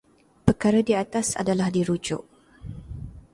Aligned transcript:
Perkara 0.49 0.79
di 0.87 0.93
atas 1.03 1.27
adalah 1.41 1.67
dirujuk. 1.77 2.23